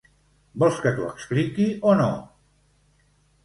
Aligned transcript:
Vols 0.63 0.79
que 0.85 0.93
t'ho 0.95 1.05
expliqui 1.11 1.67
o 1.91 1.95
no? 2.03 2.11